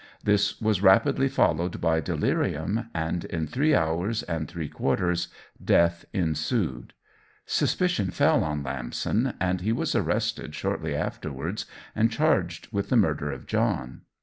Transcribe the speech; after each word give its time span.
This 0.23 0.59
was 0.59 0.81
rapidly 0.81 1.27
followed 1.27 1.79
by 1.79 1.99
delirium, 1.99 2.89
and 2.91 3.23
in 3.25 3.45
three 3.45 3.75
hours 3.75 4.23
and 4.23 4.47
three 4.47 4.67
quarters 4.67 5.27
death 5.63 6.05
ensued. 6.11 6.93
Suspicion 7.45 8.09
fell 8.09 8.43
on 8.43 8.63
Lamson, 8.63 9.35
and 9.39 9.61
he 9.61 9.71
was 9.71 9.93
arrested 9.93 10.55
shortly 10.55 10.95
afterwards, 10.95 11.67
and 11.95 12.11
charged 12.11 12.67
with 12.71 12.89
the 12.89 12.97
murder 12.97 13.31
of 13.31 13.45
John. 13.45 14.01